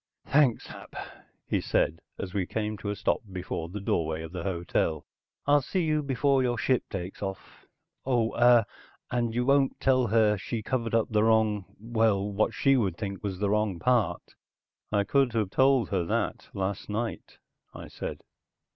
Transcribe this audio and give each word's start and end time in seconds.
"Thanks, 0.25 0.65
Hap," 0.65 0.95
he 1.47 1.61
said 1.61 1.99
as 2.17 2.33
we 2.33 2.47
came 2.47 2.75
to 2.79 2.89
a 2.89 2.95
stop 2.95 3.21
before 3.31 3.69
the 3.69 3.79
doorway 3.79 4.23
of 4.23 4.31
the 4.31 4.41
hotel. 4.41 5.05
"I'll 5.45 5.61
see 5.61 5.83
you 5.83 6.01
before 6.01 6.41
your 6.41 6.57
ship 6.57 6.81
takes 6.89 7.21
off. 7.21 7.67
Oh 8.03 8.33
ah 8.35 8.65
you 9.15 9.45
won't 9.45 9.79
tell 9.79 10.07
her 10.07 10.37
she 10.39 10.63
covered 10.63 10.95
up 10.95 11.09
the 11.11 11.21
wrong 11.23 11.65
well 11.79 12.27
what 12.33 12.51
she 12.51 12.75
would 12.75 12.97
think 12.97 13.21
was 13.21 13.37
the 13.37 13.51
wrong 13.51 13.77
part?" 13.77 14.33
"I 14.91 15.03
could 15.03 15.33
have 15.33 15.51
told 15.51 15.89
her 15.89 16.03
that 16.03 16.49
last 16.51 16.89
night," 16.89 17.37
I 17.75 17.87
said. 17.87 18.23